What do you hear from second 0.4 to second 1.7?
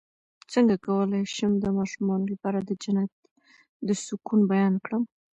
څنګه کولی شم د